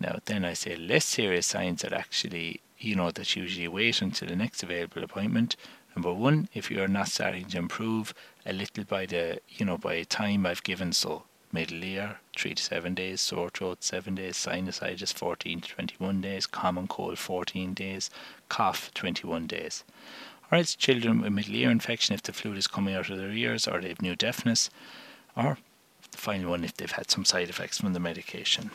Now, 0.00 0.18
then 0.24 0.44
I 0.44 0.54
say 0.54 0.74
less 0.74 1.04
serious 1.04 1.46
signs 1.46 1.82
that 1.82 1.92
actually, 1.92 2.60
you 2.76 2.96
know, 2.96 3.12
that 3.12 3.36
usually 3.36 3.68
wait 3.68 4.02
until 4.02 4.28
the 4.28 4.34
next 4.34 4.64
available 4.64 5.04
appointment. 5.04 5.54
Number 5.94 6.12
one, 6.12 6.48
if 6.54 6.70
you're 6.70 6.88
not 6.88 7.08
starting 7.08 7.44
to 7.46 7.58
improve 7.58 8.12
a 8.44 8.52
little 8.52 8.82
by 8.82 9.06
the, 9.06 9.40
you 9.48 9.64
know, 9.64 9.78
by 9.78 10.02
time 10.02 10.44
I've 10.44 10.64
given, 10.64 10.92
so 10.92 11.22
middle 11.52 11.84
ear, 11.84 12.18
3 12.36 12.54
to 12.54 12.62
7 12.62 12.94
days, 12.94 13.20
sore 13.20 13.50
throat, 13.50 13.84
7 13.84 14.14
days, 14.16 14.36
sinusitis, 14.36 15.12
14 15.12 15.60
to 15.60 15.68
21 15.68 16.20
days, 16.20 16.46
common 16.46 16.88
cold, 16.88 17.18
14 17.18 17.74
days, 17.74 18.10
cough, 18.48 18.90
21 18.94 19.46
days. 19.46 19.84
Or 20.50 20.58
else 20.58 20.74
children 20.74 21.20
with 21.20 21.32
middle 21.32 21.54
ear 21.54 21.70
infection 21.70 22.14
if 22.14 22.22
the 22.22 22.32
fluid 22.32 22.58
is 22.58 22.66
coming 22.66 22.94
out 22.94 23.08
of 23.08 23.18
their 23.18 23.30
ears 23.30 23.68
or 23.68 23.80
they 23.80 23.88
have 23.88 24.02
new 24.02 24.16
deafness, 24.16 24.68
or 25.36 25.58
final 26.22 26.50
one 26.50 26.62
if 26.62 26.76
they've 26.76 26.92
had 26.92 27.10
some 27.10 27.24
side 27.24 27.48
effects 27.48 27.80
from 27.80 27.92
the 27.94 27.98
medication. 28.00 28.70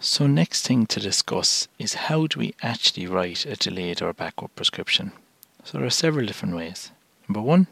So 0.00 0.26
next 0.26 0.66
thing 0.66 0.86
to 0.86 1.00
discuss 1.00 1.68
is 1.78 2.06
how 2.08 2.26
do 2.26 2.40
we 2.40 2.54
actually 2.62 3.06
write 3.06 3.44
a 3.44 3.54
delayed 3.54 4.00
or 4.00 4.14
backup 4.14 4.54
prescription? 4.56 5.12
So 5.62 5.76
there 5.76 5.86
are 5.86 5.90
several 5.90 6.24
different 6.24 6.56
ways. 6.56 6.90
Number 7.28 7.42
one, 7.42 7.66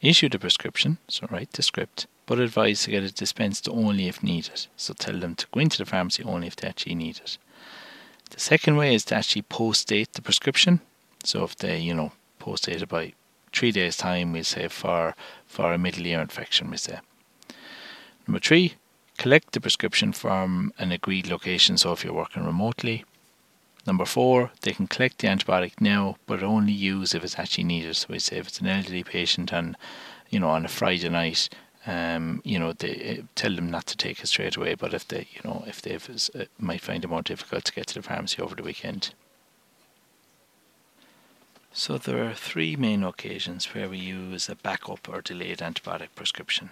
issue 0.00 0.28
the 0.28 0.38
prescription, 0.38 0.98
so 1.06 1.28
write 1.30 1.52
the 1.52 1.62
script, 1.62 2.08
but 2.26 2.40
advise 2.40 2.82
to 2.82 2.90
get 2.90 3.04
it 3.04 3.14
dispensed 3.14 3.68
only 3.68 4.08
if 4.08 4.20
needed. 4.20 4.66
So 4.76 4.94
tell 4.94 5.18
them 5.20 5.36
to 5.36 5.46
go 5.52 5.60
into 5.60 5.78
the 5.78 5.86
pharmacy 5.86 6.24
only 6.24 6.48
if 6.48 6.56
they 6.56 6.66
actually 6.66 6.96
need 6.96 7.18
it. 7.18 7.38
The 8.30 8.40
second 8.40 8.76
way 8.76 8.96
is 8.96 9.04
to 9.06 9.14
actually 9.14 9.42
post 9.42 9.86
date 9.86 10.12
the 10.14 10.22
prescription. 10.22 10.80
So 11.22 11.44
if 11.44 11.54
they, 11.54 11.78
you 11.78 11.94
know, 11.94 12.10
post 12.40 12.64
date 12.64 12.88
by 12.88 13.12
three 13.56 13.72
days' 13.72 13.96
time, 13.96 14.32
we 14.32 14.42
say 14.42 14.68
for 14.68 15.14
for 15.46 15.72
a 15.72 15.78
middle 15.78 16.06
ear 16.06 16.20
infection, 16.20 16.70
we 16.70 16.76
say. 16.76 16.98
Number 18.26 18.40
three, 18.40 18.74
collect 19.16 19.52
the 19.52 19.60
prescription 19.60 20.12
from 20.12 20.72
an 20.78 20.92
agreed 20.92 21.26
location. 21.28 21.78
So 21.78 21.92
if 21.92 22.04
you're 22.04 22.12
working 22.12 22.44
remotely. 22.44 23.04
Number 23.86 24.04
four, 24.04 24.50
they 24.62 24.72
can 24.72 24.88
collect 24.88 25.18
the 25.18 25.28
antibiotic 25.28 25.80
now, 25.80 26.16
but 26.26 26.42
only 26.42 26.72
use 26.72 27.14
if 27.14 27.22
it's 27.22 27.38
actually 27.38 27.64
needed. 27.64 27.94
So 27.94 28.08
we 28.10 28.18
say 28.18 28.38
if 28.38 28.48
it's 28.48 28.60
an 28.60 28.66
elderly 28.66 29.04
patient 29.04 29.52
and 29.52 29.76
you 30.28 30.40
know 30.40 30.50
on 30.50 30.64
a 30.64 30.68
Friday 30.68 31.08
night, 31.08 31.48
um, 31.86 32.42
you 32.44 32.58
know, 32.58 32.72
they 32.72 33.18
uh, 33.20 33.22
tell 33.36 33.54
them 33.54 33.70
not 33.70 33.86
to 33.86 33.96
take 33.96 34.20
it 34.20 34.26
straight 34.26 34.56
away. 34.56 34.74
But 34.74 34.92
if 34.92 35.06
they, 35.06 35.28
you 35.32 35.40
know, 35.44 35.64
if 35.66 35.80
they 35.80 35.94
uh, 35.94 36.44
might 36.58 36.80
find 36.80 37.04
it 37.04 37.08
more 37.08 37.22
difficult 37.22 37.64
to 37.64 37.72
get 37.72 37.86
to 37.88 37.94
the 37.94 38.02
pharmacy 38.02 38.42
over 38.42 38.56
the 38.56 38.64
weekend. 38.64 39.14
So 41.78 41.98
there 41.98 42.24
are 42.26 42.32
three 42.32 42.74
main 42.74 43.04
occasions 43.04 43.66
where 43.66 43.86
we 43.86 43.98
use 43.98 44.48
a 44.48 44.54
backup 44.54 45.10
or 45.10 45.20
delayed 45.20 45.58
antibiotic 45.58 46.08
prescription. 46.14 46.70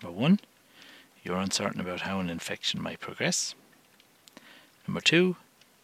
Number 0.00 0.16
one, 0.16 0.38
you're 1.24 1.36
uncertain 1.36 1.80
about 1.80 2.02
how 2.02 2.20
an 2.20 2.30
infection 2.30 2.80
might 2.80 3.00
progress. 3.00 3.56
Number 4.86 5.00
two, 5.00 5.34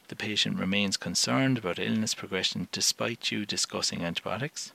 the 0.06 0.14
patient 0.14 0.60
remains 0.60 0.96
concerned 0.96 1.58
about 1.58 1.80
illness 1.80 2.14
progression 2.14 2.68
despite 2.70 3.32
you 3.32 3.44
discussing 3.44 4.04
antibiotics. 4.04 4.70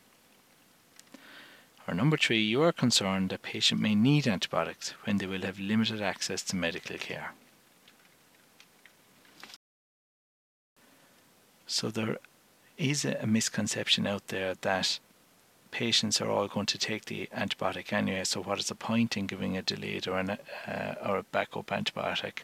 Or 1.88 1.94
number 1.94 2.18
three, 2.18 2.42
you 2.42 2.62
are 2.62 2.74
concerned 2.74 3.30
that 3.30 3.42
patient 3.42 3.80
may 3.80 3.96
need 3.96 4.28
antibiotics 4.28 4.90
when 5.06 5.18
they 5.18 5.28
will 5.28 5.44
have 5.44 5.62
limited 5.62 6.02
access 6.02 6.44
to 6.44 6.58
medical 6.58 6.98
care. 6.98 7.32
So 11.66 11.90
there 11.90 12.18
is 12.78 13.06
a 13.06 13.26
misconception 13.26 14.06
out 14.08 14.28
there 14.28 14.56
that 14.62 15.00
patients 15.72 16.22
are 16.22 16.30
all 16.30 16.48
going 16.48 16.66
to 16.66 16.78
take 16.78 17.06
the 17.06 17.28
antibiotic 17.36 17.92
anyway. 17.92 18.24
So 18.24 18.42
what 18.42 18.60
is 18.60 18.68
the 18.68 18.76
point 18.76 19.18
in 19.18 19.28
giving 19.28 19.58
a 19.58 19.62
delayed 19.62 20.08
or 20.08 20.18
an 20.18 20.38
uh, 20.68 20.96
or 21.06 21.18
a 21.18 21.24
backup 21.24 21.68
antibiotic? 21.68 22.40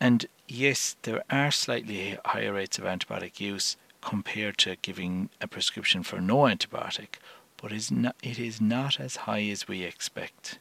And 0.00 0.26
yes, 0.46 0.96
there 1.02 1.22
are 1.30 1.50
slightly 1.50 2.18
higher 2.24 2.52
rates 2.52 2.78
of 2.78 2.84
antibiotic 2.84 3.40
use 3.40 3.76
compared 4.02 4.58
to 4.58 4.76
giving 4.82 5.30
a 5.40 5.48
prescription 5.48 6.02
for 6.02 6.20
no 6.20 6.40
antibiotic, 6.40 7.16
but 7.56 7.72
is 7.72 7.90
not, 7.90 8.16
it 8.22 8.38
is 8.38 8.60
not 8.60 9.00
as 9.00 9.16
high 9.16 9.44
as 9.44 9.66
we 9.66 9.82
expect. 9.82 10.58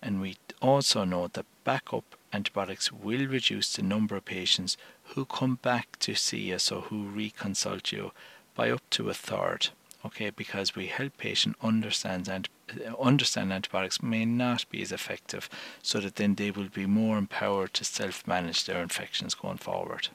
And 0.00 0.20
we 0.22 0.38
also 0.62 1.04
know 1.04 1.28
that 1.28 1.44
backup 1.64 2.16
antibiotics 2.32 2.90
will 2.90 3.26
reduce 3.26 3.74
the 3.74 3.82
number 3.82 4.16
of 4.16 4.24
patients 4.24 4.78
who 5.14 5.24
come 5.24 5.56
back 5.62 5.98
to 5.98 6.14
see 6.14 6.52
us 6.54 6.70
or 6.70 6.82
who 6.82 7.10
reconsult 7.10 7.92
you 7.92 8.12
by 8.54 8.70
up 8.70 8.82
to 8.90 9.08
a 9.08 9.14
third. 9.14 9.68
Okay, 10.04 10.30
because 10.30 10.74
we 10.74 10.86
help 10.86 11.18
patient 11.18 11.56
understand 11.62 12.26
and 12.28 12.48
uh, 12.70 12.94
understand 12.98 13.52
antibiotics 13.52 14.02
may 14.02 14.24
not 14.24 14.64
be 14.70 14.80
as 14.80 14.92
effective, 14.92 15.50
so 15.82 16.00
that 16.00 16.16
then 16.16 16.36
they 16.36 16.50
will 16.50 16.68
be 16.68 16.86
more 16.86 17.18
empowered 17.18 17.74
to 17.74 17.84
self-manage 17.84 18.64
their 18.64 18.80
infections 18.80 19.34
going 19.34 19.58
forward. 19.58 20.08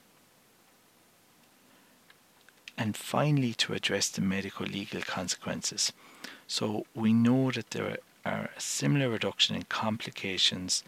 And 2.78 2.98
finally, 2.98 3.54
to 3.56 3.74
address 3.74 4.10
the 4.10 4.22
medical 4.22 4.66
legal 4.66 5.02
consequences. 5.02 5.94
So 6.48 6.86
we 6.96 7.14
know 7.14 7.52
that 7.52 7.70
there 7.70 7.98
are 8.26 8.50
a 8.58 8.60
similar 8.60 9.10
reduction 9.10 9.56
in 9.56 9.64
complications 9.64 10.84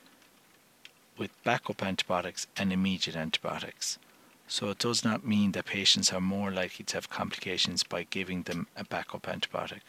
with 1.17 1.43
backup 1.43 1.83
antibiotics 1.83 2.47
and 2.55 2.71
immediate 2.71 3.15
antibiotics. 3.15 3.97
So 4.47 4.69
it 4.69 4.79
does 4.79 5.03
not 5.03 5.25
mean 5.25 5.51
that 5.51 5.65
patients 5.65 6.13
are 6.13 6.21
more 6.21 6.51
likely 6.51 6.85
to 6.85 6.97
have 6.97 7.09
complications 7.09 7.83
by 7.83 8.03
giving 8.03 8.43
them 8.43 8.67
a 8.77 8.83
backup 8.83 9.23
antibiotic. 9.23 9.81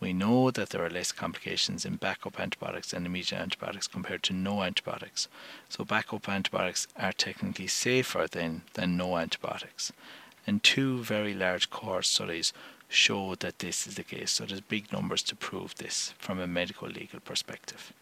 We 0.00 0.12
know 0.12 0.50
that 0.50 0.70
there 0.70 0.84
are 0.84 0.90
less 0.90 1.12
complications 1.12 1.84
in 1.84 1.96
backup 1.96 2.38
antibiotics 2.40 2.92
and 2.92 3.06
immediate 3.06 3.40
antibiotics 3.40 3.86
compared 3.86 4.22
to 4.24 4.32
no 4.32 4.62
antibiotics. 4.62 5.28
So 5.68 5.84
backup 5.84 6.28
antibiotics 6.28 6.88
are 6.96 7.12
technically 7.12 7.68
safer 7.68 8.26
than, 8.30 8.62
than 8.74 8.96
no 8.96 9.16
antibiotics. 9.16 9.92
And 10.46 10.62
two 10.62 11.02
very 11.04 11.32
large 11.32 11.70
cohort 11.70 12.06
studies 12.06 12.52
show 12.88 13.34
that 13.36 13.60
this 13.60 13.86
is 13.86 13.94
the 13.94 14.02
case. 14.02 14.32
So 14.32 14.44
there's 14.44 14.60
big 14.60 14.92
numbers 14.92 15.22
to 15.22 15.36
prove 15.36 15.76
this 15.76 16.12
from 16.18 16.38
a 16.38 16.46
medical 16.46 16.88
legal 16.88 17.20
perspective. 17.20 17.92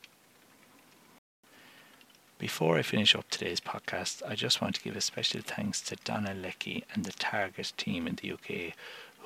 Before 2.43 2.77
I 2.77 2.83
finish 2.83 3.15
up 3.15 3.31
today's 3.31 3.61
podcast, 3.61 4.21
I 4.29 4.35
just 4.35 4.61
want 4.61 4.75
to 4.75 4.83
give 4.83 4.97
a 4.97 5.01
special 5.01 5.43
thanks 5.43 5.81
to 5.83 5.95
Donna 5.95 6.35
Lecky 6.35 6.83
and 6.93 7.05
the 7.05 7.13
Target 7.13 7.73
team 7.77 8.09
in 8.09 8.17
the 8.17 8.33
UK 8.33 8.75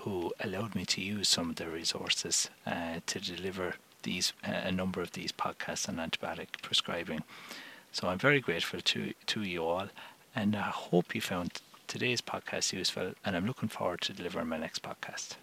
who 0.01 0.35
allowed 0.39 0.75
me 0.75 0.85
to 0.85 1.01
use 1.01 1.27
some 1.27 1.49
of 1.49 1.57
their 1.57 1.71
resources 1.71 2.51
uh, 2.67 3.01
to 3.07 3.19
deliver 3.19 3.77
these 4.03 4.35
uh, 4.47 4.51
a 4.65 4.71
number 4.71 5.01
of 5.01 5.13
these 5.13 5.33
podcasts 5.33 5.89
on 5.89 5.97
antibiotic 5.97 6.61
prescribing. 6.61 7.23
So 7.91 8.09
I'm 8.09 8.19
very 8.19 8.41
grateful 8.41 8.83
to 8.83 9.15
to 9.29 9.43
you 9.43 9.65
all, 9.65 9.89
and 10.35 10.55
I 10.55 10.69
hope 10.69 11.15
you 11.15 11.23
found 11.23 11.63
today's 11.87 12.21
podcast 12.21 12.75
useful. 12.75 13.15
And 13.25 13.35
I'm 13.35 13.47
looking 13.47 13.71
forward 13.71 14.03
to 14.03 14.13
delivering 14.13 14.49
my 14.49 14.59
next 14.59 14.83
podcast. 14.83 15.37